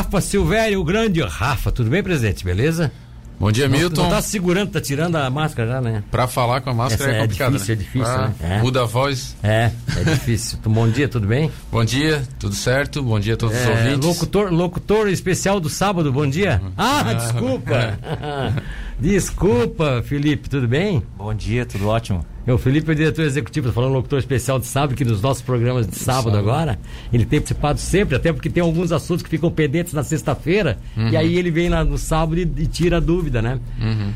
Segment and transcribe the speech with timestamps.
[0.00, 1.70] Rafa Silvério, o grande Rafa.
[1.70, 2.42] Tudo bem, presidente?
[2.42, 2.90] Beleza?
[3.38, 4.04] Bom dia, Milton.
[4.04, 6.02] Não tá segurando, tá tirando a máscara já, né?
[6.10, 7.56] Pra falar com a máscara Essa é complicado.
[7.56, 7.82] É difícil, né?
[7.82, 8.56] é difícil, ah, né?
[8.56, 8.62] É.
[8.62, 9.36] Muda a voz.
[9.42, 10.58] É, é difícil.
[10.64, 11.52] Bom dia, tudo bem?
[11.70, 13.02] Bom dia, tudo certo?
[13.02, 14.06] Bom dia a todos é, os ouvintes.
[14.06, 16.62] Locutor, locutor especial do sábado, bom dia.
[16.78, 17.98] Ah, desculpa.
[18.98, 21.02] desculpa, Felipe, tudo bem?
[21.14, 22.24] Bom dia, tudo ótimo.
[22.52, 25.42] O Felipe é o diretor executivo, tô falando locutor especial de sábado, que nos nossos
[25.42, 26.78] programas de sábado, sábado, agora,
[27.12, 31.08] ele tem participado sempre, até porque tem alguns assuntos que ficam pendentes na sexta-feira, uhum.
[31.08, 33.58] e aí ele vem lá no sábado e, e tira a dúvida, né?
[33.80, 34.12] Uhum.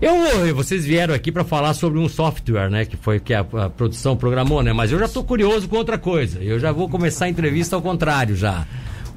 [0.00, 3.70] Eu, vocês vieram aqui para falar sobre um software, né, que foi que a, a,
[3.70, 4.72] produção programou, né?
[4.72, 6.42] Mas eu já tô curioso com outra coisa.
[6.42, 8.66] Eu já vou começar a entrevista ao contrário já.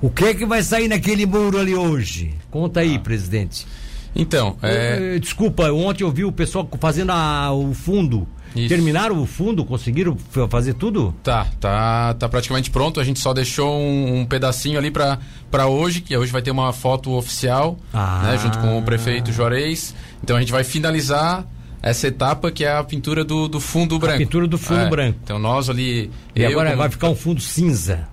[0.02, 2.34] O que é que vai sair naquele muro ali hoje?
[2.50, 3.00] Conta aí, ah.
[3.00, 3.68] presidente.
[4.16, 5.16] Então, é...
[5.16, 8.26] Eu, desculpa, ontem eu vi o pessoal fazendo a, o fundo.
[8.56, 8.70] Isso.
[8.70, 9.64] Terminaram o fundo?
[9.64, 10.18] Conseguiram
[10.50, 11.14] fazer tudo?
[11.24, 13.00] Tá, tá, tá praticamente pronto.
[13.00, 16.74] A gente só deixou um, um pedacinho ali para hoje, que hoje vai ter uma
[16.74, 18.22] foto oficial, ah.
[18.24, 19.94] né, junto com o prefeito Juarez.
[20.24, 21.46] Então a gente vai finalizar
[21.82, 24.16] essa etapa que é a pintura do, do fundo branco.
[24.16, 24.90] A pintura do fundo é.
[24.90, 25.20] branco.
[25.24, 26.10] Então nós ali.
[26.36, 28.08] E agora vai ficar um fundo cinza.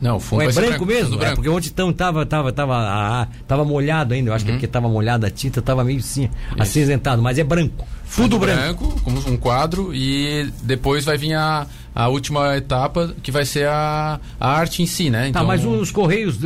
[0.00, 1.16] Não, o fundo é branco, branco, mesmo?
[1.16, 1.32] branco.
[1.32, 4.30] É, porque ontem então, tava, tava, tava, ah, tava molhado ainda.
[4.30, 4.46] Eu acho uhum.
[4.46, 7.86] que é porque tava molhada a tinta, tava meio sim, acinzentado, mas é branco.
[8.04, 11.66] Fundo, fundo branco, branco, como um quadro, e depois vai vir a,
[11.98, 15.30] a última etapa, que vai ser a, a arte em si, né?
[15.30, 15.42] Então...
[15.42, 16.38] Tá, mas os Correios,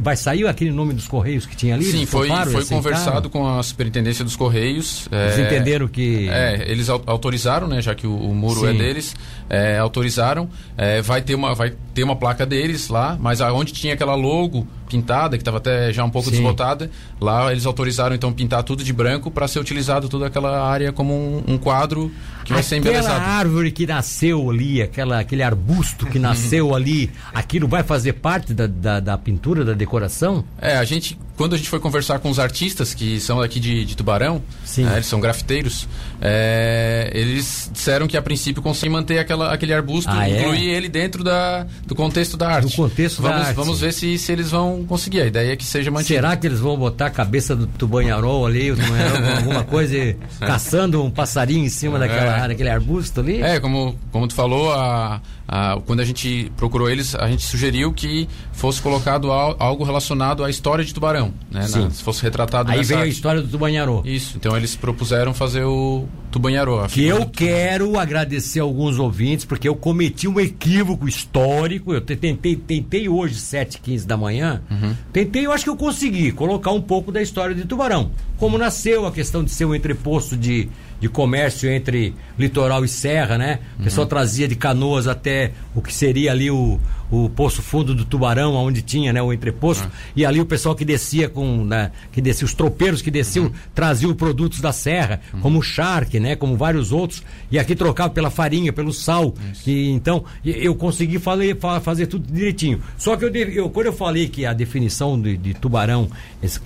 [0.00, 1.84] vai sair aquele nome dos Correios que tinha ali?
[1.84, 5.06] Sim, foi, foi conversado com a Superintendência dos Correios.
[5.12, 6.26] Eles é, entenderam que...
[6.30, 7.82] É, eles autorizaram, né?
[7.82, 8.68] Já que o, o muro Sim.
[8.68, 9.14] é deles,
[9.50, 10.48] é, autorizaram.
[10.74, 14.66] É, vai, ter uma, vai ter uma placa deles lá, mas aonde tinha aquela logo
[14.88, 16.36] pintada, que estava até já um pouco Sim.
[16.36, 16.90] desbotada.
[17.20, 21.14] Lá eles autorizaram então pintar tudo de branco para ser utilizado toda aquela área como
[21.14, 22.10] um, um quadro
[22.44, 23.16] que vai aquela ser embelezado.
[23.16, 28.52] Aquela árvore que nasceu ali, aquela, aquele arbusto que nasceu ali, aquilo vai fazer parte
[28.52, 30.44] da, da, da, pintura, da decoração?
[30.60, 33.84] É, a gente, quando a gente foi conversar com os artistas que são aqui de,
[33.84, 34.42] de Tubarão,
[34.78, 35.88] né, eles são grafiteiros,
[36.20, 40.74] é, eles disseram que a princípio conseguem manter aquela, aquele arbusto, ah, incluir é?
[40.74, 42.70] ele dentro da, do contexto da arte.
[42.70, 43.56] Do contexto vamos, da arte.
[43.56, 45.22] Vamos ver se, se eles vão conseguir.
[45.22, 46.14] A ideia é que seja mantido.
[46.14, 51.02] Será que eles vão botar a cabeça do tubanharol ali, o tubanharol, alguma coisa, caçando
[51.02, 52.48] um passarinho em cima daquela, é.
[52.48, 53.42] daquele arbusto ali?
[53.42, 57.92] É, como, como tu falou, a, a, quando a gente procurou eles, a gente sugeriu
[57.92, 61.66] que fosse colocado algo relacionado à história de Tubarão, né?
[61.68, 63.08] Na, se fosse retratado Aí veio arte.
[63.08, 64.02] a história do Tubanharô.
[64.04, 66.86] Isso, então eles propuseram fazer o Tubanharô.
[66.86, 73.08] Que eu quero agradecer alguns ouvintes, porque eu cometi um equívoco histórico, eu tentei, tentei
[73.08, 74.94] hoje, 7 15 da manhã, uhum.
[75.12, 78.10] tentei, eu acho que eu consegui colocar um pouco da história de Tubarão.
[78.38, 80.68] Como nasceu a questão de ser um entreposto de
[81.04, 83.58] de comércio entre litoral e serra, né?
[83.78, 84.08] O pessoal uhum.
[84.08, 86.80] trazia de canoas até o que seria ali o,
[87.10, 89.90] o Poço Fundo do Tubarão, onde tinha né, o entreposto, uhum.
[90.16, 93.52] e ali o pessoal que descia com, né, que descia, os tropeiros que desciam, uhum.
[93.74, 95.40] traziam produtos da serra, uhum.
[95.40, 99.34] como o charque, né, como vários outros, e aqui trocava pela farinha, pelo sal,
[99.66, 102.80] e então eu consegui falei, fazer tudo direitinho.
[102.98, 106.08] Só que eu, eu, quando eu falei que a definição de, de tubarão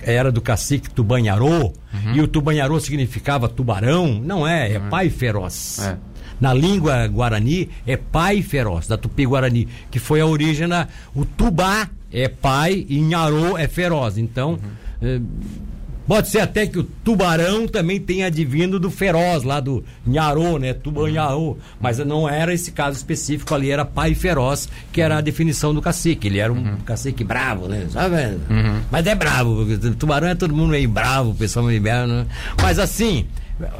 [0.01, 2.13] era do cacique Tubanharô, uhum.
[2.13, 4.89] e o Tubanharô significava tubarão, não é, é Uhum.
[4.89, 5.79] pai feroz.
[5.79, 5.97] É.
[6.39, 10.87] Na língua guarani é pai feroz, da tupi-guarani, que foi a origem da.
[11.15, 14.17] O tubá é pai e nharô é feroz.
[14.17, 14.57] Então,
[15.01, 15.19] é,
[16.07, 20.73] pode ser até que o tubarão também tenha advindo do feroz, lá do nharô, né?
[20.73, 21.57] Tubanharô.
[21.79, 25.81] Mas não era esse caso específico ali, era pai feroz, que era a definição do
[25.81, 26.27] cacique.
[26.27, 27.85] Ele era um cacique bravo, né?
[27.91, 28.15] Sabe?
[28.89, 32.25] Mas é bravo, porque tubarão é todo mundo meio bravo, o pessoal meio bravo, né?
[32.61, 33.27] Mas assim.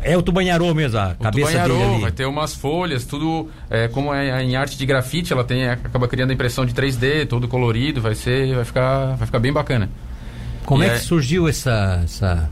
[0.02, 2.02] É o tubanharô mesmo, a O cabeça dele tubanharô ali.
[2.02, 6.08] vai ter umas folhas, tudo é, como é em arte de grafite, ela tem acaba
[6.08, 9.90] criando a impressão de 3D, todo colorido, vai ser, vai ficar, vai ficar bem bacana.
[10.66, 12.50] Como E é que é- surgiu essa, essa...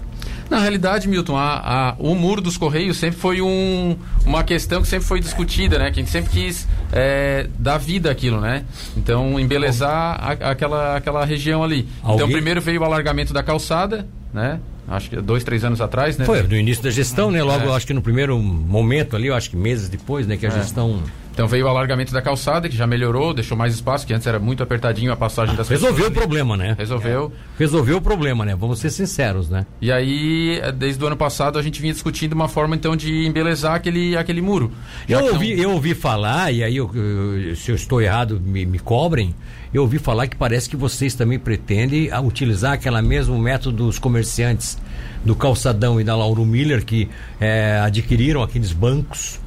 [0.49, 4.87] Na realidade, Milton, a, a- o muro dos Correios sempre foi um, uma questão que
[4.87, 5.91] sempre foi discutida, né?
[5.91, 8.63] Que a gente sempre quis é, dar vida àquilo, né?
[8.95, 11.89] Então, embelezar a- aquela, aquela região ali.
[11.99, 14.57] Então, Alguém- primeiro veio o alargamento da calçada, né?
[14.87, 16.25] Acho que dois, três anos atrás, né?
[16.25, 17.43] Foi no início da gestão, né?
[17.43, 17.75] Logo, É.
[17.75, 20.37] acho que no primeiro momento ali, eu acho que meses depois, né?
[20.37, 20.51] Que a É.
[20.53, 21.01] gestão
[21.37, 24.39] Então veio o alargamento da calçada, que já melhorou, deixou mais espaço, que antes era
[24.39, 26.17] muito apertadinho a passagem das resolveu o pessoas.
[26.17, 26.75] problema, né?
[26.75, 27.31] Resolveu.
[27.59, 28.55] Resolveu o problema, né?
[28.55, 29.63] Vamos ser sinceros, né?
[29.79, 33.27] E aí, eh, desde o ano passado, a gente vinha discutindo uma forma, então, de
[33.27, 34.71] embelezar aquele, aquele muro.
[35.07, 38.01] Já Eu que ouvi, não- eu ouvi falar, e aí eu- eu- se eu estou
[38.01, 39.35] errado, me, me cobrem.
[39.71, 43.99] Eu ouvi falar que parece que vocês também pretendem ah, utilizar aquele mesmo método dos
[43.99, 44.75] comerciantes
[45.23, 47.07] do Calçadão e da Lauro Miller que
[47.39, 49.39] eh, adquiriram aqueles bancos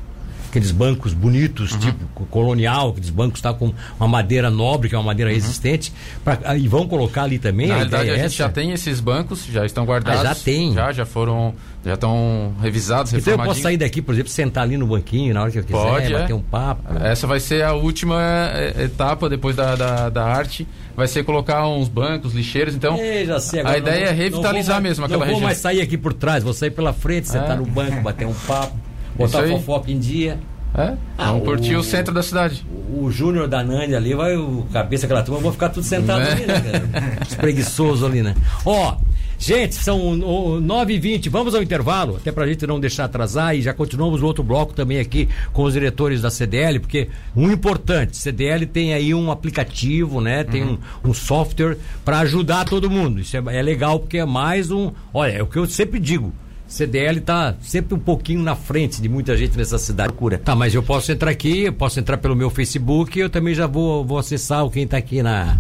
[0.51, 1.79] aqueles bancos bonitos, uhum.
[1.79, 5.37] tipo colonial, aqueles bancos tá com uma madeira nobre, que é uma madeira uhum.
[5.37, 5.93] resistente,
[6.23, 7.69] pra, ah, e vão colocar ali também.
[7.69, 8.35] Na a realidade, a gente essa?
[8.35, 10.21] já tem esses bancos, já estão guardados.
[10.21, 10.75] Ah, já tem.
[10.75, 11.55] Já, já foram,
[11.85, 15.43] já estão revisados, Então eu posso sair daqui, por exemplo, sentar ali no banquinho na
[15.43, 16.35] hora que eu quiser, Pode, bater é.
[16.35, 16.83] um papo.
[17.03, 18.21] Essa vai ser a última
[18.53, 23.27] eh, etapa depois da, da, da arte vai ser colocar uns bancos, lixeiros, então Ei,
[23.41, 25.35] sei, a ideia é revitalizar mesmo aquela região.
[25.35, 27.57] Não vou mais sair aqui por trás, vou sair pela frente, sentar é.
[27.57, 28.77] no banco, bater um papo,
[29.17, 30.39] botar fofoca em dia.
[30.75, 30.95] É?
[31.19, 32.65] Ah, Vamos curtir o, o, centro da cidade.
[32.93, 36.23] O, o Júnior da Nani ali, vai o cabeça aquela turma, vou ficar tudo sentado
[36.23, 36.33] é.
[36.33, 37.19] ali, né, cara?
[37.29, 38.37] Os preguiçosos ali, né?
[38.65, 38.97] Ó,
[39.37, 44.21] gente, são 9h20, vamos ao intervalo, até pra gente não deixar atrasar e já continuamos
[44.21, 48.95] no outro bloco também aqui com os diretores da CDL, porque um importante, CDL tem
[48.95, 50.45] aí um aplicativo, né?
[50.45, 50.79] Tem uhum.
[51.05, 53.21] um, um, software para ajudar todo mundo.
[53.21, 54.93] Isso é, é legal porque é mais um.
[55.13, 56.33] Olha, é o que eu sempre digo
[56.71, 60.13] CDL está sempre um pouquinho na frente de muita gente nessa cidade.
[60.13, 60.39] Procura.
[60.39, 63.67] Tá, mas eu posso entrar aqui, eu posso entrar pelo meu Facebook, eu também já
[63.67, 65.59] vou, vou acessar quem está aqui na.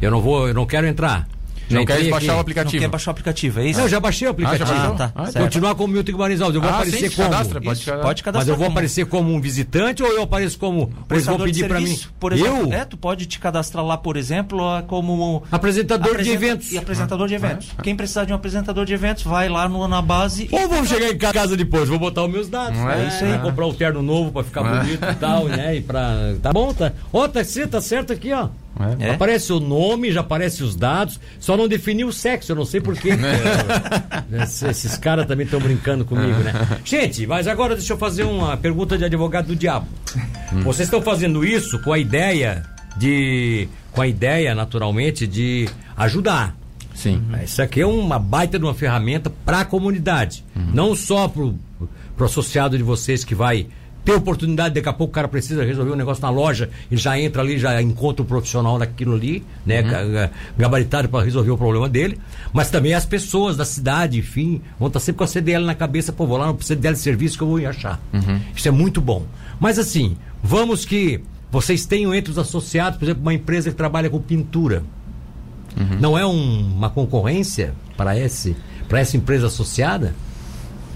[0.00, 1.26] Eu não vou, eu não quero entrar.
[1.70, 2.36] Não quer baixar aqui.
[2.36, 2.74] o aplicativo.
[2.74, 3.80] Não quer baixar o aplicativo, é isso?
[3.80, 4.72] Não, já baixei o aplicativo.
[4.72, 5.12] Ah, ah, tá.
[5.14, 6.54] ah, Continuar como Milton Guimarães Alves.
[6.56, 7.30] Eu vou ah, aparecer sim, como.
[7.30, 8.34] Cadastra, pode, isso, pode cadastrar.
[8.34, 8.78] Mas eu vou como...
[8.78, 10.92] aparecer como um visitante ou eu apareço como.
[11.10, 11.98] Eles vão pedir para mim.
[12.18, 12.72] Por exemplo, eu?
[12.72, 15.42] É, tu pode te cadastrar lá, por exemplo, como.
[15.50, 16.38] Apresentador Apresenta...
[16.38, 16.72] de eventos.
[16.72, 17.68] E apresentador de eventos.
[17.76, 20.48] Ah, Quem precisar de um apresentador de eventos, vai lá no, na base.
[20.50, 22.78] Ou vamos chegar em casa depois, vou botar os meus dados.
[22.78, 23.38] Não é, isso aí.
[23.38, 25.76] comprar um terno novo para ficar bonito e tal, né?
[25.76, 26.34] E pra.
[26.42, 26.92] Tá bom, tá.
[27.12, 27.40] Ó, tá,
[27.70, 28.48] tá certo aqui, ó.
[28.98, 29.12] É?
[29.12, 32.80] Aparece o nome, já aparece os dados, só não definiu o sexo, eu não sei
[32.80, 33.10] porquê.
[34.68, 36.52] esses caras também estão brincando comigo, né?
[36.84, 39.86] Gente, mas agora deixa eu fazer uma pergunta de advogado do diabo.
[40.52, 40.62] Hum.
[40.62, 42.64] Vocês estão fazendo isso com a ideia
[42.96, 43.68] de.
[43.92, 46.56] com a ideia, naturalmente, de ajudar.
[46.94, 47.22] Sim.
[47.42, 50.44] Isso aqui é uma baita de uma ferramenta para a comunidade.
[50.54, 50.70] Uhum.
[50.72, 51.58] Não só para o
[52.24, 53.66] associado de vocês que vai
[54.04, 57.18] ter oportunidade, daqui a pouco o cara precisa resolver um negócio na loja e já
[57.18, 59.80] entra ali, já encontra o um profissional daquilo ali, né?
[59.80, 60.28] Uhum.
[60.58, 62.18] Gabaritado para resolver o problema dele.
[62.52, 65.74] Mas também as pessoas da cidade, enfim, vão estar tá sempre com a CDL na
[65.74, 68.00] cabeça, pô, vou lá no CDL serviço que eu vou achar.
[68.12, 68.40] Uhum.
[68.54, 69.24] Isso é muito bom.
[69.58, 71.20] Mas assim, vamos que
[71.50, 74.82] vocês tenham entre os associados, por exemplo, uma empresa que trabalha com pintura.
[75.76, 75.98] Uhum.
[76.00, 78.56] Não é um, uma concorrência para esse,
[78.88, 80.14] para essa empresa associada?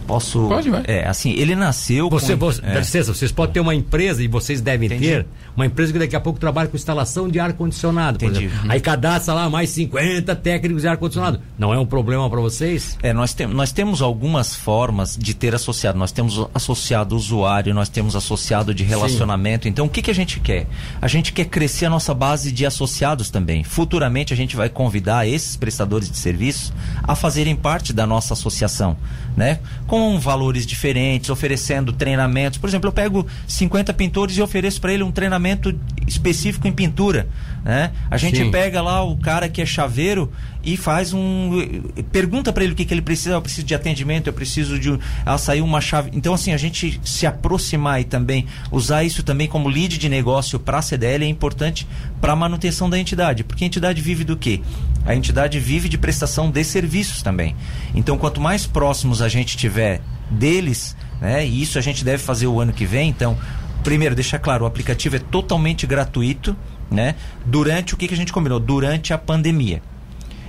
[0.09, 0.49] Posso.
[0.49, 0.83] Pode, vai.
[0.87, 2.09] É, assim, ele nasceu.
[2.09, 2.79] Você, com, você, é.
[2.79, 5.07] licença, vocês podem ter uma empresa, e vocês devem Entendi.
[5.07, 8.25] ter, uma empresa que daqui a pouco trabalha com instalação de ar-condicionado.
[8.25, 8.49] Uhum.
[8.71, 11.41] Aí cadastra lá mais 50 técnicos de ar-condicionado.
[11.59, 12.97] Não é um problema para vocês?
[13.03, 15.99] É, nós, tem, nós temos algumas formas de ter associado.
[15.99, 19.65] Nós temos associado usuário, nós temos associado de relacionamento.
[19.65, 19.69] Sim.
[19.69, 20.67] Então, o que, que a gente quer?
[21.03, 23.63] A gente quer crescer a nossa base de associados também.
[23.63, 26.73] Futuramente, a gente vai convidar esses prestadores de serviço
[27.03, 28.97] a fazerem parte da nossa associação,
[29.39, 29.61] né?
[29.87, 32.59] Com valores diferentes, oferecendo treinamentos.
[32.59, 36.73] Por exemplo, eu pego 50 pintores e ofereço para ele um treinamento treinamento específico em
[36.73, 37.29] pintura.
[37.69, 37.93] Né?
[38.11, 38.51] A gente Sim.
[38.51, 40.33] pega lá o cara que é chaveiro
[40.65, 41.83] e faz um.
[42.11, 43.35] Pergunta para ele o que, que ele precisa.
[43.35, 44.99] Eu preciso de atendimento, eu preciso de.
[45.27, 46.11] Ela saiu uma chave.
[46.15, 50.59] Então, assim, a gente se aproximar e também usar isso também como lead de negócio
[50.59, 51.87] para a CDL é importante
[52.23, 53.45] para a manutenção da entidade.
[53.45, 54.63] Porque a entidade vive do quê?
[55.05, 57.55] A entidade vive de prestação de serviços também.
[57.95, 60.01] Então, quanto mais próximos a gente tiver
[60.31, 61.47] deles, né?
[61.47, 63.11] E isso a gente deve fazer o ano que vem.
[63.11, 63.37] Então,
[63.85, 66.57] primeiro, deixar claro, o aplicativo é totalmente gratuito,
[66.91, 67.15] né?
[67.45, 68.59] Durante o que, que a gente combinou?
[68.59, 69.83] Durante a pandemia.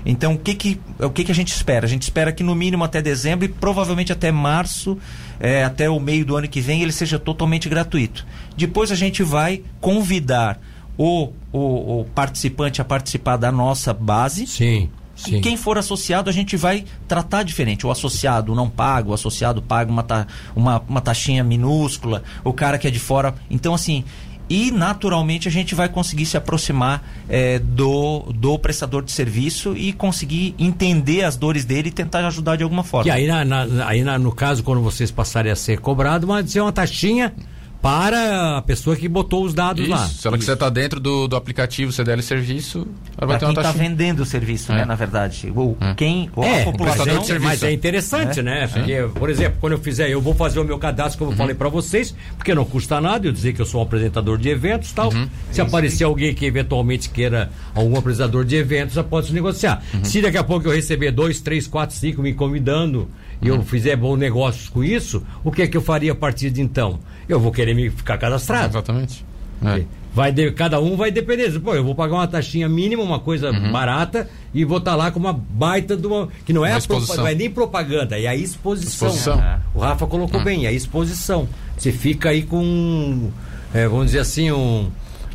[0.05, 1.85] Então, o que, que, o que, que a gente espera?
[1.85, 4.97] A gente espera que no mínimo até dezembro e provavelmente até março,
[5.39, 8.25] é, até o meio do ano que vem, ele seja totalmente gratuito.
[8.55, 10.59] Depois a gente vai convidar
[10.97, 14.47] o, o, o participante a participar da nossa base.
[14.47, 14.89] Sim.
[15.15, 15.37] Sim.
[15.37, 17.85] E quem for associado, a gente vai tratar diferente.
[17.85, 20.25] O associado não paga, o associado paga uma, ta,
[20.55, 23.35] uma, uma taxinha minúscula, o cara que é de fora.
[23.49, 24.05] Então, assim,
[24.49, 29.93] e naturalmente a gente vai conseguir se aproximar é, do, do prestador de serviço e
[29.93, 33.07] conseguir entender as dores dele e tentar ajudar de alguma forma.
[33.07, 36.45] E aí, na, na, aí na, no caso, quando vocês passarem a ser cobrados, vai
[36.47, 37.33] ser uma taxinha
[37.81, 39.91] para a pessoa que botou os dados Isso.
[39.91, 40.07] lá.
[40.07, 42.85] Se ela quiser estar tá dentro do, do aplicativo CDL Serviço,
[43.17, 44.81] ela vai ter uma quem está vendendo o serviço, né, é.
[44.81, 45.51] né, na verdade.
[45.55, 45.93] Ou é.
[45.93, 47.05] quem, ou é, a população.
[47.05, 48.43] Mas é, mas é interessante, é.
[48.43, 48.67] né?
[48.67, 51.37] Porque, por exemplo, quando eu fizer, eu vou fazer o meu cadastro, como eu uhum.
[51.37, 54.49] falei para vocês, porque não custa nada eu dizer que eu sou um apresentador de
[54.49, 55.13] eventos tal.
[55.13, 55.29] Uhum.
[55.51, 59.81] Se aparecer alguém que eventualmente queira algum apresentador de eventos, já pode se negociar.
[59.93, 60.03] Uhum.
[60.03, 63.07] Se daqui a pouco eu receber dois, três, quatro, cinco me convidando
[63.41, 66.49] e eu fizer bons negócios com isso, o que é que eu faria a partir
[66.49, 66.99] de então?
[67.27, 68.69] Eu vou querer me ficar cadastrado.
[68.69, 69.25] Exatamente.
[69.63, 69.83] É.
[70.13, 71.59] Vai de, cada um vai depender.
[71.59, 73.71] Pô, eu vou pagar uma taxinha mínima, uma coisa uhum.
[73.71, 76.27] barata, e vou estar tá lá com uma baita de uma.
[76.45, 79.09] Que não é, a pro, não é nem propaganda, é a exposição.
[79.09, 79.59] exposição.
[79.73, 80.45] O Rafa colocou uhum.
[80.45, 81.47] bem, é a exposição.
[81.77, 83.29] você fica aí com,
[83.73, 84.89] é, vamos dizer assim, um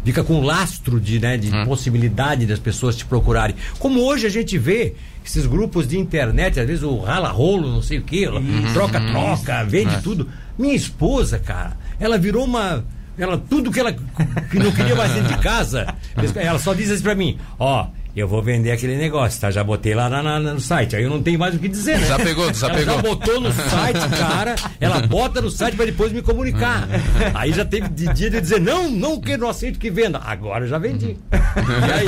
[0.05, 1.65] fica com lastro de, né, de hum.
[1.65, 3.57] possibilidade das pessoas te procurarem.
[3.79, 7.99] Como hoje a gente vê esses grupos de internet, às vezes o rala-rolo, não sei
[7.99, 8.27] o que,
[8.75, 9.69] troca-troca, uhum.
[9.69, 10.01] vende é.
[10.01, 10.29] tudo.
[10.59, 12.85] Minha esposa, cara, ela virou uma.
[13.17, 15.87] Ela, tudo que ela que não queria mais dentro de casa,
[16.35, 17.87] ela só diz assim pra mim, ó.
[18.17, 19.51] Eu vou vender aquele negócio, tá?
[19.51, 20.95] Já botei lá na, na, no site.
[20.95, 22.03] Aí eu não tenho mais o que dizer, né?
[22.03, 22.83] Desapegou, desapegou.
[22.83, 24.55] Ela já botou no site, cara.
[24.79, 26.89] Ela bota no site para depois me comunicar.
[27.35, 30.21] Aí já teve de dia de dizer, não, não que não aceito que venda.
[30.25, 31.17] Agora eu já vendi.
[31.35, 32.07] E aí?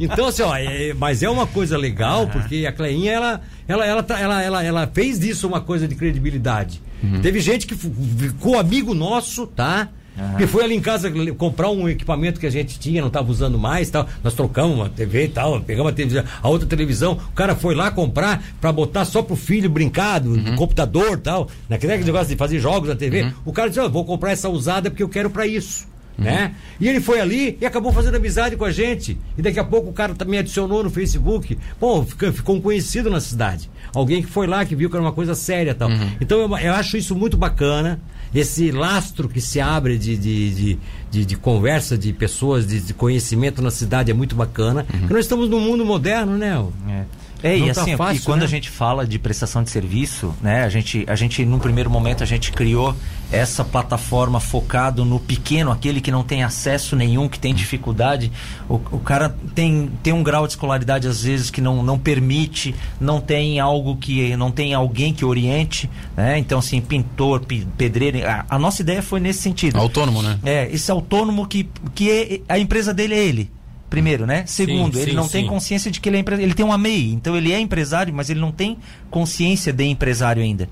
[0.00, 4.06] Então, assim, ó, é, mas é uma coisa legal, porque a Cleinha, ela, ela, ela,
[4.08, 6.82] ela, ela, ela, ela fez disso uma coisa de credibilidade.
[7.02, 7.20] Uhum.
[7.20, 9.88] Teve gente que ficou amigo nosso, tá?
[10.18, 10.36] Uhum.
[10.36, 13.58] Que foi ali em casa comprar um equipamento que a gente tinha, não estava usando
[13.58, 14.06] mais tal.
[14.22, 17.12] Nós trocamos uma TV e tal, pegamos a televisão, a outra televisão.
[17.30, 20.56] O cara foi lá comprar para botar só pro filho brincar, no uhum.
[20.56, 21.48] computador tal.
[21.68, 23.22] Naquele negócio de fazer jogos na TV.
[23.22, 23.32] Uhum.
[23.44, 25.86] O cara disse: oh, vou comprar essa usada porque eu quero para isso.
[26.18, 26.24] Uhum.
[26.24, 26.54] Né?
[26.80, 29.16] E ele foi ali e acabou fazendo amizade com a gente.
[29.36, 31.56] E daqui a pouco o cara também adicionou no Facebook.
[31.78, 33.70] Pô, ficou, ficou um conhecido na cidade.
[33.94, 35.88] Alguém que foi lá, que viu que era uma coisa séria tal.
[35.88, 36.10] Uhum.
[36.20, 38.00] Então eu, eu acho isso muito bacana
[38.34, 40.78] esse lastro que se abre de, de, de,
[41.10, 44.86] de, de conversa de pessoas, de, de, conhecimento na cidade é muito bacana.
[44.92, 45.00] Uhum.
[45.00, 46.64] Porque nós estamos num mundo moderno, né?
[46.88, 47.04] É.
[47.42, 48.46] É, e tá assim, fácil, e quando né?
[48.46, 52.22] a gente fala de prestação de serviço, né, a gente, a gente, num primeiro momento,
[52.22, 52.94] a gente criou
[53.30, 58.32] essa plataforma focado no pequeno, aquele que não tem acesso nenhum, que tem dificuldade.
[58.68, 62.74] O, o cara tem, tem um grau de escolaridade, às vezes, que não, não permite,
[63.00, 64.36] não tem algo que.
[64.36, 66.38] não tem alguém que oriente, né?
[66.38, 67.42] Então, assim, pintor,
[67.76, 68.26] pedreiro.
[68.26, 69.78] A, a nossa ideia foi nesse sentido.
[69.78, 70.38] Autônomo, né?
[70.44, 73.57] É, esse autônomo que, que é, a empresa dele é ele
[73.88, 74.44] primeiro, né?
[74.46, 75.32] Segundo, sim, ele sim, não sim.
[75.32, 76.46] tem consciência de que ele é empresário.
[76.46, 78.78] Ele tem uma MEI, então ele é empresário, mas ele não tem
[79.10, 80.68] consciência de empresário ainda.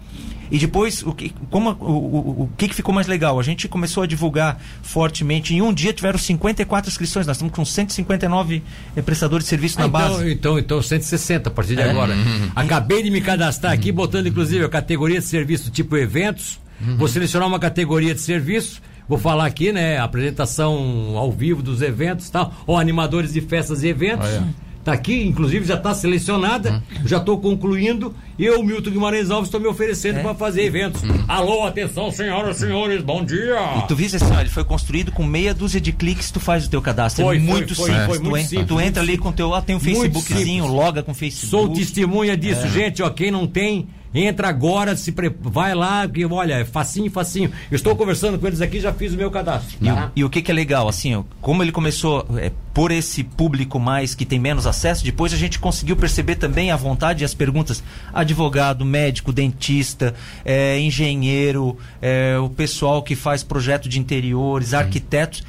[0.50, 3.38] E depois, o que, como, o, o, o que, que ficou mais legal?
[3.38, 5.54] A gente começou a divulgar fortemente.
[5.54, 7.26] Em um dia tiveram 54 inscrições.
[7.26, 8.62] Nós estamos com 159
[9.04, 10.32] prestadores de serviço na ah, então, base.
[10.32, 11.90] Então, então 160 a partir de é.
[11.90, 12.14] agora.
[12.14, 12.50] Uhum.
[12.54, 16.60] Acabei de me cadastrar aqui, botando inclusive a categoria de serviço tipo eventos.
[16.80, 16.96] Uhum.
[16.96, 19.98] Vou selecionar uma categoria de serviço Vou falar aqui, né?
[19.98, 24.26] Apresentação ao vivo dos eventos, tal, ou animadores de festas e eventos.
[24.28, 24.66] Ah, é.
[24.86, 26.80] Tá aqui, inclusive já está selecionada, hum.
[27.04, 28.14] já estou concluindo.
[28.38, 30.22] E eu, Milton Guimarães Alves, estou me oferecendo é.
[30.22, 31.02] para fazer eventos.
[31.02, 31.24] Hum.
[31.26, 33.58] Alô, atenção, senhoras e senhores, bom dia!
[33.78, 36.66] E tu viste assim, ó, ele foi construído com meia dúzia de cliques, tu faz
[36.66, 37.24] o teu cadastro.
[37.24, 38.06] Foi, é muito foi, simples.
[38.06, 38.68] Foi, foi muito tu, simples.
[38.68, 41.48] Tu entra ali com o teu, ó, tem um Facebookzinho, loga com Facebook.
[41.48, 42.68] Sou testemunha disso, é.
[42.68, 45.30] gente, ó, quem não tem, Entra agora, se pre...
[45.38, 47.52] vai lá, que olha, é facinho, facinho.
[47.70, 49.76] Eu estou conversando com eles aqui, já fiz o meu cadastro.
[49.78, 50.10] Tá?
[50.16, 53.78] E, e, o que, que é legal, assim, como ele começou é, por esse público
[53.78, 57.34] mais que tem menos acesso, depois a gente conseguiu perceber também a vontade e as
[57.34, 57.82] perguntas.
[58.12, 65.44] Advogado, médico, dentista, é, engenheiro, é, o pessoal que faz projeto de interiores, arquitetos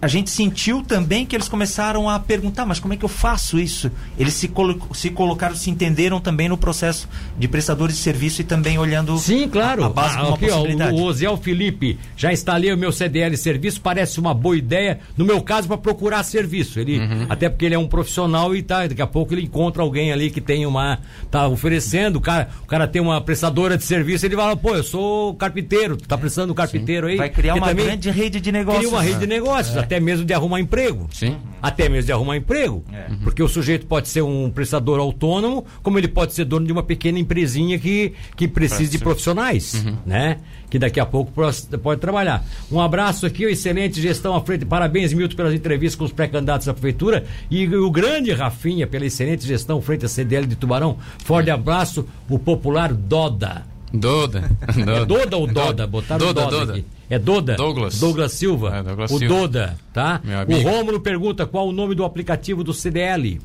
[0.00, 3.58] a gente sentiu também que eles começaram a perguntar, mas como é que eu faço
[3.58, 3.90] isso?
[4.18, 7.08] Eles se, colo se colocaram, se entenderam também no processo
[7.38, 9.82] de prestadores de serviço e também olhando Sim, claro.
[9.82, 10.94] a, a base ah, como aqui, possibilidade.
[10.94, 15.24] Ó, o Osiel Felipe já instalei o meu CDL serviço, parece uma boa ideia, no
[15.24, 16.80] meu caso, para procurar serviço.
[16.80, 17.26] Ele, uhum.
[17.28, 20.30] Até porque ele é um profissional e tá, daqui a pouco ele encontra alguém ali
[20.30, 20.98] que tem uma.
[21.30, 24.82] tá oferecendo, o cara, o cara tem uma prestadora de serviço, ele fala, pô, eu
[24.82, 27.12] sou carpinteiro, tu tá precisando de um carpinteiro Sim.
[27.12, 27.18] aí.
[27.18, 28.84] Vai criar uma grande rede de negócios.
[28.84, 29.80] Cria uma rede de negócios negócios, é.
[29.80, 31.08] até mesmo de arrumar emprego.
[31.12, 31.36] Sim.
[31.60, 32.84] Até mesmo de arrumar emprego.
[32.92, 33.10] É.
[33.10, 33.18] Uhum.
[33.18, 36.82] Porque o sujeito pode ser um prestador autônomo, como ele pode ser dono de uma
[36.82, 39.96] pequena empresinha que, que precisa de profissionais, uhum.
[40.06, 40.38] né?
[40.70, 42.44] Que daqui a pouco pode trabalhar.
[42.70, 44.66] Um abraço aqui, excelente gestão à frente.
[44.66, 47.24] Parabéns, Milton, pelas entrevistas com os pré-candidatos à prefeitura.
[47.50, 50.98] E o grande Rafinha, pela excelente gestão frente à CDL de Tubarão.
[51.24, 53.64] Forte abraço, o popular Doda.
[53.92, 54.50] Doda.
[54.74, 55.02] Doda.
[55.02, 55.86] É Doda ou Doda?
[55.86, 56.72] Botaram Doda, Doda, Doda.
[56.74, 56.97] Aqui.
[57.10, 57.56] É Doda?
[57.56, 57.98] Douglas.
[57.98, 58.76] Douglas Silva.
[58.76, 59.34] É, Douglas o Silva.
[59.34, 60.20] Doda, tá?
[60.48, 63.40] O Rômulo pergunta qual o nome do aplicativo do CDL.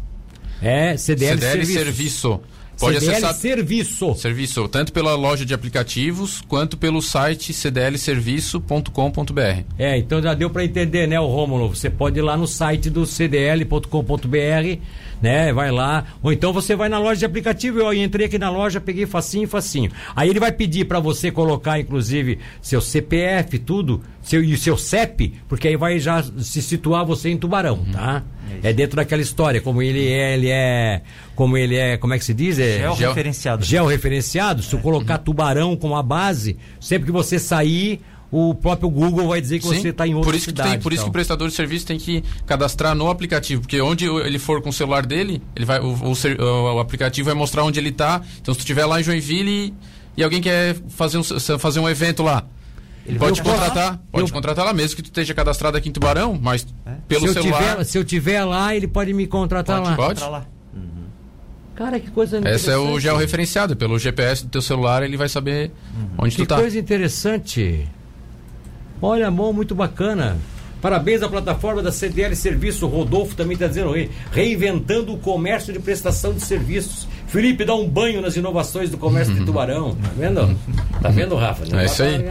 [0.62, 1.74] É CDL, CDL Serviço.
[1.74, 2.42] Serviço.
[2.80, 4.16] Pode CDL acessar Serviço.
[4.16, 9.64] Serviço, tanto pela loja de aplicativos quanto pelo site cdlserviço.com.br.
[9.78, 11.70] É, então já deu para entender, né, o Rômulo?
[11.70, 14.80] Você pode ir lá no site do cdl.com.br
[15.24, 15.54] né?
[15.54, 16.04] Vai lá.
[16.22, 17.80] Ou então você vai na loja de aplicativo.
[17.80, 19.90] Eu entrei aqui na loja, peguei facinho, facinho.
[20.14, 25.34] Aí ele vai pedir para você colocar, inclusive, seu CPF, tudo, seu, e seu CEP,
[25.48, 27.92] porque aí vai já se situar você em Tubarão, uhum.
[27.94, 28.24] tá?
[28.62, 31.02] É, é, dentro daquela história, como ele é, ele é,
[31.36, 32.60] como ele é, como é que se diz?
[32.60, 33.66] É, georreferenciado.
[33.66, 34.64] Georreferenciado.
[34.64, 39.40] Se eu colocar Tubarão como a base, sempre que você sair, o próprio Google vai
[39.40, 40.70] dizer que Sim, você está em outra por isso cidade.
[40.70, 40.96] Que tem, por então.
[40.96, 44.60] isso que o prestador de serviço tem que cadastrar no aplicativo, porque onde ele for
[44.60, 48.22] com o celular dele, ele vai, o, o, o aplicativo vai mostrar onde ele está.
[48.42, 49.74] Então, se tu estiver lá em Joinville e,
[50.18, 52.44] e alguém quer fazer um, fazer um evento lá,
[53.06, 54.34] Ele pode contratar, pode eu...
[54.34, 56.94] contratar lá mesmo que tu esteja cadastrado aqui em Tubarão, mas é.
[57.08, 57.62] pelo se celular.
[57.62, 59.96] Tiver, se eu tiver lá, ele pode me contratar pode, lá.
[59.96, 60.53] Pode.
[61.76, 63.76] Cara, que coisa Esse é o georreferenciado.
[63.76, 66.08] Pelo GPS do teu celular, ele vai saber uhum.
[66.20, 66.56] onde que tu tá.
[66.56, 67.88] Que coisa interessante.
[69.02, 70.38] Olha, amor, muito bacana.
[70.82, 72.86] Parabéns à plataforma da CDL Serviço.
[72.88, 77.08] Rodolfo também está dizendo aí, reinventando o comércio de prestação de serviços.
[77.28, 79.96] Felipe dá um banho nas inovações do comércio de Tubarão.
[79.96, 80.60] Tá vendo?
[81.04, 81.66] Tá vendo, Rafa?
[81.70, 82.26] Não é isso aí.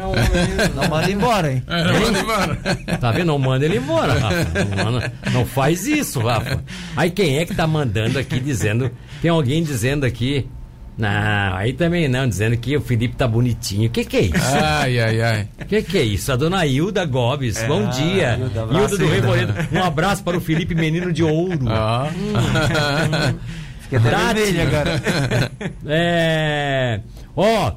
[0.75, 1.63] Não manda embora, hein?
[1.67, 2.59] É, não manda embora.
[2.99, 3.27] Tá vendo?
[3.27, 4.65] Não manda ele embora, Rafa.
[4.65, 6.65] Não, manda, não faz isso, Rafa.
[6.97, 8.91] Aí quem é que tá mandando aqui dizendo.
[9.21, 10.49] Tem alguém dizendo aqui
[10.97, 13.89] não, aí também não, dizendo que o Felipe tá bonitinho.
[13.89, 14.57] O que que é isso?
[14.63, 15.49] Ai, ai, ai.
[15.61, 16.31] O que que é isso?
[16.31, 18.39] A dona Hilda Gobes, é, bom dia.
[18.39, 19.55] Hilda, Hilda do Revoredo.
[19.73, 21.69] Um abraço para o Felipe Menino de Ouro.
[21.69, 22.09] Ah.
[22.23, 23.39] Hum.
[23.81, 25.01] Fiquei até agora.
[25.87, 27.01] É...
[27.37, 27.73] Ó...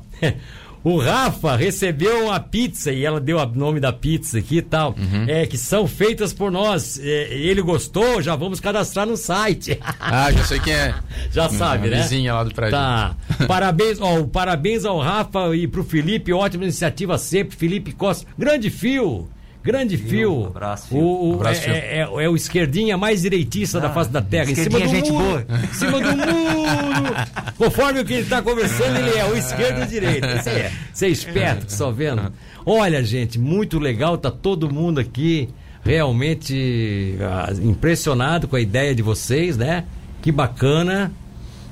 [0.85, 4.91] O Rafa recebeu uma pizza e ela deu o nome da pizza aqui e tal.
[4.95, 5.25] Uhum.
[5.27, 6.99] É, que são feitas por nós.
[6.99, 9.79] É, ele gostou, já vamos cadastrar no site.
[9.99, 10.93] Ah, já sei quem é.
[11.33, 12.03] Já sabe, né?
[12.03, 12.77] Vizinha lá do prédio.
[12.77, 13.15] Tá.
[13.47, 17.57] Parabéns, ó, parabéns ao Rafa e pro Felipe, ótima iniciativa sempre.
[17.57, 19.27] Felipe Costa, grande fio.
[19.65, 20.41] Grande fio.
[20.41, 21.00] Um abraço, fio.
[21.00, 24.22] O, o abraço, é, é, é, é, o esquerdinha mais direitista ah, da face da
[24.22, 24.51] terra.
[24.51, 25.43] Em cima do gente muro.
[25.43, 25.60] Boa.
[25.63, 27.15] Em cima do muro.
[27.57, 30.27] Conforme o que ele está conversando, ele é o esquerdo e o direito.
[30.27, 32.31] Você é, você é esperto, só vendo.
[32.63, 34.19] Olha, gente, muito legal.
[34.19, 35.50] Tá todo mundo aqui
[35.84, 39.86] realmente ah, impressionado com a ideia de vocês, né?
[40.22, 41.12] Que bacana.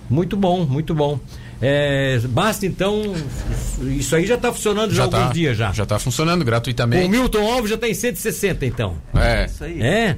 [0.09, 1.19] Muito bom, muito bom.
[1.65, 3.13] É, basta então.
[3.83, 5.71] Isso aí já está funcionando já, já tá, alguns dias já.
[5.71, 7.05] Já está funcionando gratuitamente.
[7.05, 8.95] O Milton Alves já está em 160, então.
[9.13, 9.45] É.
[9.45, 9.81] Isso aí.
[9.81, 10.17] É?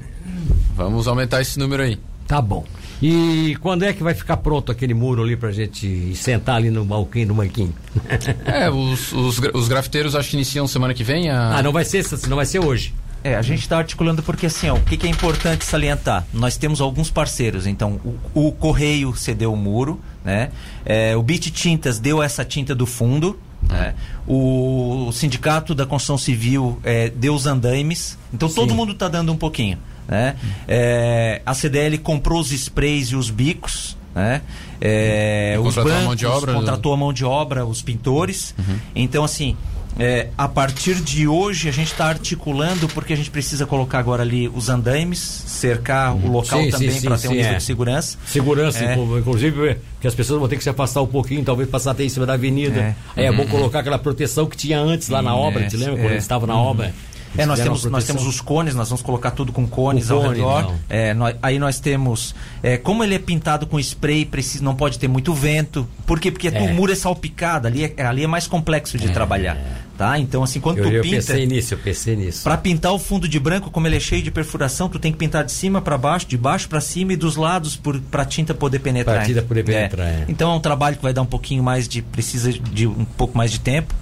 [0.75, 1.99] Vamos aumentar esse número aí.
[2.27, 2.65] Tá bom.
[2.99, 6.83] E quando é que vai ficar pronto aquele muro ali pra gente sentar ali no
[6.83, 7.73] balquinho, no banquinho?
[8.43, 11.29] é, os, os, os grafiteiros acho que iniciam semana que vem.
[11.29, 11.57] A...
[11.57, 12.91] Ah, não vai ser, não vai ser hoje.
[13.23, 16.25] É, a gente está articulando porque assim, ó, o que, que, é importante salientar?
[16.31, 17.99] Nós temos alguns parceiros, então
[18.33, 20.49] o, o Correio cedeu o muro, né?
[20.83, 23.93] É, o Bit Tintas deu essa tinta do fundo, né?
[24.27, 28.55] o, o, Sindicato da Construção Civil é, deu os andaimes, então Sim.
[28.55, 30.35] todo mundo está dando um pouquinho, né?
[30.67, 34.41] É, a CDL comprou os sprays e os bicos, né?
[34.81, 38.55] É, os bancos, a mão de obra, contratou a mão de obra, os pintores.
[38.57, 38.79] Uhum.
[38.95, 39.55] Então, assim,
[39.97, 44.23] é, a partir de hoje a gente está articulando porque a gente precisa colocar agora
[44.23, 47.55] ali os andaimes, cercar o local sim, também para ter um nível é.
[47.55, 48.17] de segurança.
[48.25, 48.95] Segurança, é.
[48.95, 52.09] inclusive, que as pessoas vão ter que se afastar um pouquinho, talvez passar até em
[52.09, 52.95] cima da avenida.
[53.15, 56.11] É, é bom colocar aquela proteção que tinha antes lá na obra, te lembra quando
[56.11, 56.67] eles estavam na uhum.
[56.67, 56.93] obra?
[57.37, 60.37] É, nós temos, nós temos os cones, nós vamos colocar tudo com cones ao cone,
[60.37, 60.73] redor.
[60.89, 62.33] É, nós, aí nós temos.
[62.63, 65.87] É, como ele é pintado com spray, precisa, não pode ter muito vento.
[66.05, 66.31] Por quê?
[66.31, 66.61] Porque é.
[66.61, 69.09] o muro é salpicado, ali é, ali é mais complexo de é.
[69.09, 69.57] trabalhar.
[69.97, 70.19] Tá?
[70.19, 71.15] Então, assim, quando eu, tu eu pinta.
[71.15, 72.43] Eu pensei nisso, eu pensei nisso.
[72.43, 75.17] Pra pintar o fundo de branco, como ele é cheio de perfuração, tu tem que
[75.17, 78.53] pintar de cima para baixo, de baixo para cima e dos lados por, pra tinta
[78.53, 79.17] poder penetrar.
[79.17, 80.25] Pra tinta poder penetrar, é.
[80.27, 82.01] Então é um trabalho que vai dar um pouquinho mais de.
[82.01, 83.93] precisa de um pouco mais de tempo.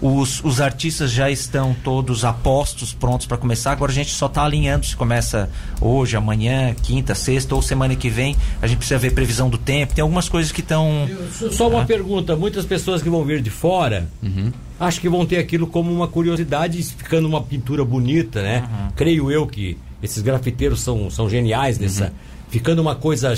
[0.00, 3.72] Os, os artistas já estão todos apostos, prontos para começar.
[3.72, 8.08] Agora a gente só está alinhando se começa hoje, amanhã, quinta, sexta ou semana que
[8.08, 8.34] vem.
[8.62, 9.94] A gente precisa ver previsão do tempo.
[9.94, 11.08] Tem algumas coisas que estão.
[11.50, 11.84] Só uma ah.
[11.84, 14.08] pergunta: muitas pessoas que vão vir de fora.
[14.22, 14.52] Uhum.
[14.80, 18.60] Acho que vão ter aquilo como uma curiosidade, ficando uma pintura bonita, né?
[18.62, 18.90] Uhum.
[18.96, 22.06] Creio eu que esses grafiteiros são, são geniais nessa.
[22.06, 22.10] Uhum.
[22.48, 23.34] Ficando uma coisa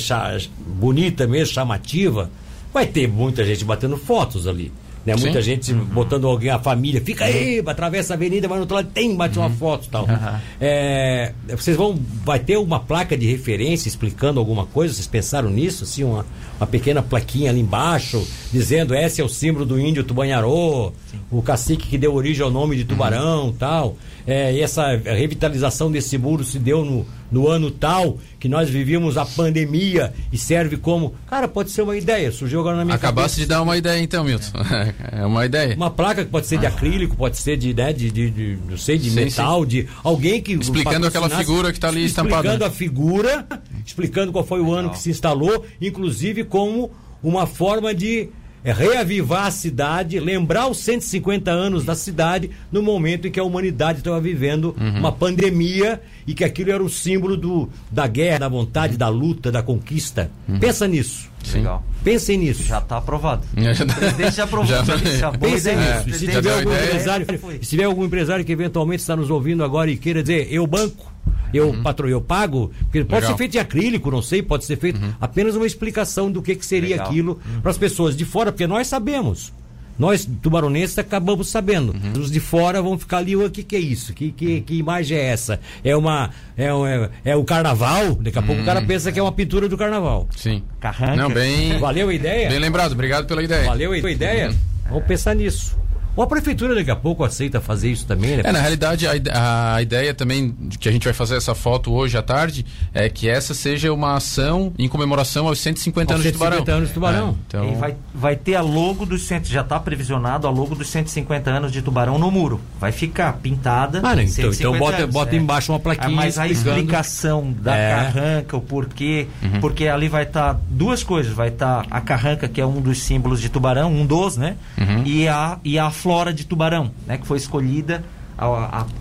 [0.64, 2.31] bonita mesmo, chamativa,
[2.72, 4.72] vai ter muita gente batendo fotos ali.
[5.05, 5.15] Né?
[5.17, 5.85] Muita gente uhum.
[5.85, 9.38] botando alguém, a família, fica aí, atravessa a avenida, mas no outro lado tem, bate
[9.38, 9.47] uhum.
[9.47, 10.05] uma foto tal.
[10.05, 10.38] Uhum.
[10.61, 11.99] É, vocês vão.
[12.25, 14.95] Vai ter uma placa de referência explicando alguma coisa?
[14.95, 15.85] Vocês pensaram nisso?
[15.85, 16.25] Assim, uma,
[16.59, 20.93] uma pequena plaquinha ali embaixo, dizendo esse é o símbolo do índio Tubanharô,
[21.31, 23.53] o cacique que deu origem ao nome de Tubarão uhum.
[23.53, 23.97] tal.
[24.25, 29.16] É, e essa revitalização desse muro se deu no, no ano tal que nós vivíamos
[29.16, 31.14] a pandemia e serve como.
[31.27, 33.40] Cara, pode ser uma ideia, surgiu agora na minha Acabasse cabeça.
[33.40, 34.59] de dar uma ideia então, Milton.
[34.71, 35.75] É, é uma ideia.
[35.75, 38.77] Uma placa que pode ser de acrílico, pode ser de, né, de, de, de não
[38.77, 39.68] sei, de sim, metal, sim.
[39.68, 40.53] de alguém que.
[40.53, 42.37] Explicando aquela figura que está ali estampada.
[42.37, 43.47] Explicando a figura,
[43.85, 46.90] explicando qual foi o ano que se instalou, inclusive como
[47.23, 48.29] uma forma de
[48.64, 53.44] é reavivar a cidade, lembrar os 150 anos da cidade no momento em que a
[53.44, 54.98] humanidade estava vivendo uhum.
[54.98, 58.98] uma pandemia e que aquilo era o símbolo do, da guerra, da vontade, uhum.
[58.98, 60.31] da luta, da conquista.
[60.48, 60.59] Uhum.
[60.59, 61.33] Pensa nisso.
[61.53, 61.85] Legal.
[62.05, 62.62] Pensem nisso.
[62.62, 63.42] Já está aprovado.
[63.53, 64.66] o presidente já aprovou.
[64.66, 65.90] Já, já Pensem nisso.
[65.90, 67.27] É, se, tiver algum empresário,
[67.62, 71.12] se tiver algum empresário que eventualmente está nos ouvindo agora e queira dizer, eu banco,
[71.53, 71.83] eu, uhum.
[71.83, 75.13] patrão, eu pago, porque pode ser feito de acrílico, não sei, pode ser feito uhum.
[75.21, 77.07] apenas uma explicação do que, que seria Legal.
[77.07, 77.61] aquilo uhum.
[77.61, 79.53] para as pessoas de fora, porque nós sabemos.
[79.99, 81.95] nós tubaronenses acabamos sabendo.
[82.19, 84.15] Os de fora vão ficar ali, o que, que é isso?
[84.15, 85.61] Que, que, que imagem é essa?
[85.85, 86.31] É uma.
[86.57, 88.15] É, um- é, é o carnaval?
[88.15, 90.27] Daqui a pouco o cara pensa que é uma pintura do carnaval.
[90.35, 90.63] Sim.
[90.81, 91.17] Carranca.
[91.17, 92.49] Não, bem, Valeu a ideia?
[92.49, 92.93] bem lembrado.
[92.93, 93.67] Obrigado pela ideia.
[93.67, 94.55] Valeu a ideia?
[94.89, 95.77] Vamos pensar nisso.
[96.14, 98.42] Ou a prefeitura daqui a pouco aceita fazer isso também, né?
[98.44, 101.92] É, na realidade, a, a ideia também de que a gente vai fazer essa foto
[101.92, 106.25] hoje à tarde é que essa seja uma ação em comemoração aos 150 Aos anos
[106.27, 106.57] de Tubarão.
[106.59, 107.29] 150 anos de Tubarão.
[107.29, 110.75] É, então, E vai, vai ter a logo dos cento, já está previsionado a logo
[110.75, 112.61] dos 150 anos de Tubarão no muro.
[112.79, 114.01] Vai ficar pintada.
[114.03, 114.22] Ah, né?
[114.25, 117.94] Então- 150 então bota- anos, bota embaixo uma plaquinha Mas a explicação da É.
[117.94, 119.61] carranca, o porquê, Uhum.
[119.61, 121.33] porque ali vai estar duas coisas.
[121.33, 124.57] Vai estar a carranca, que é um dos símbolos de Tubarão, um dos, né?
[124.79, 125.03] Uhum.
[125.05, 127.17] E, a, e a flora de Tubarão, né?
[127.17, 128.05] Que foi escolhida.
[128.37, 128.47] A,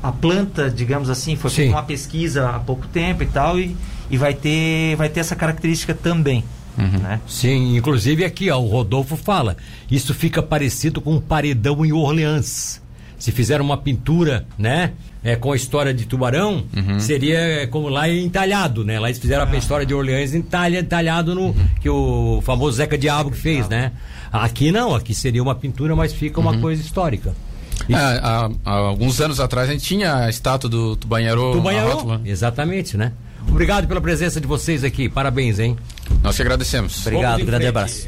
[0.04, 3.76] a, a planta, digamos assim, foi feita uma pesquisa há pouco tempo e tal, e,
[4.10, 6.44] e vai, ter, vai ter essa característica também.
[6.78, 7.00] Uhum.
[7.00, 7.20] Né?
[7.28, 9.58] Sim, inclusive aqui, ó, o Rodolfo fala,
[9.90, 12.82] isso fica parecido com um paredão em Orleans.
[13.18, 16.64] Se fizer uma pintura, né, é, com a história de Tubarão,
[17.00, 19.00] seria é, como lá entalhado, né?
[19.00, 23.32] Lá eles fizeram a história de Orleans entalha, entalhado no que o famoso Zeca Diabo
[23.32, 23.92] que fez, né?
[24.32, 27.36] Aqui não, aqui seria uma pintura, mas fica uma coisa histórica.
[27.90, 31.52] é, há, há alguns anos atrás a gente tinha a estátua do Tubanharô.
[31.54, 33.12] Tubanharô, exatamente, né?
[33.48, 35.76] Obrigado pela presença de vocês aqui, parabéns, hein?
[36.24, 37.06] Nós que agradecemos.
[37.06, 37.78] Obrigado, em grande frente.
[37.78, 38.06] abraço.